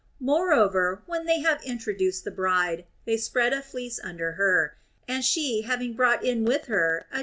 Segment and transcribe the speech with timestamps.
[0.19, 4.75] More over, when they have introduced the bride, they spread a fleece under her;
[5.07, 7.19] and she, having brought in with her a 222 THE ROMAN QUESTIONS.